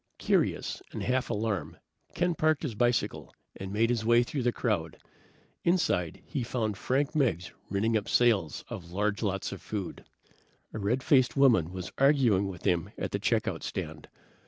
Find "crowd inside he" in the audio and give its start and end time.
4.51-6.41